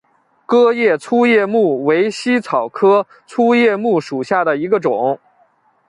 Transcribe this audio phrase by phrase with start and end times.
[0.47, 5.19] 革叶粗叶木为茜草科粗叶木属下的一个种。